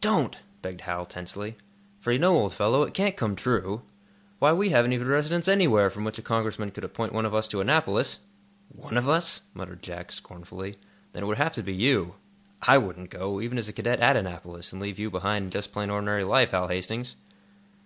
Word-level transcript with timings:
"Don't!" 0.00 0.38
begged 0.62 0.80
Hal, 0.80 1.04
tensely. 1.04 1.58
"For 2.00 2.10
you 2.10 2.18
know, 2.18 2.34
old 2.34 2.54
fellow, 2.54 2.82
it 2.84 2.94
can't 2.94 3.14
come 3.14 3.36
true. 3.36 3.82
Why, 4.38 4.50
we 4.54 4.70
haven't 4.70 4.94
even 4.94 5.06
a 5.06 5.10
residence 5.10 5.48
anywhere, 5.48 5.90
from 5.90 6.02
which 6.02 6.16
a 6.18 6.22
Congressman 6.22 6.70
could 6.70 6.82
appoint 6.82 7.12
one 7.12 7.26
of 7.26 7.34
us 7.34 7.46
to 7.48 7.60
Annapolis!" 7.60 8.20
"One 8.70 8.96
of 8.96 9.06
us?" 9.06 9.42
muttered 9.52 9.82
Jack, 9.82 10.12
scornfully. 10.12 10.78
"Then 11.12 11.24
it 11.24 11.26
would 11.26 11.36
have 11.36 11.52
to 11.56 11.62
be 11.62 11.74
you. 11.74 12.14
I 12.62 12.78
wouldn't 12.78 13.10
go, 13.10 13.38
even 13.38 13.58
as 13.58 13.68
a 13.68 13.72
cadet 13.74 14.00
at 14.00 14.16
Annapolis, 14.16 14.72
and 14.72 14.80
leave 14.80 14.98
you 14.98 15.10
behind 15.10 15.44
in 15.44 15.50
just 15.50 15.72
plain, 15.72 15.90
ordinary 15.90 16.24
life, 16.24 16.52
Hal 16.52 16.68
Hastings!" 16.68 17.14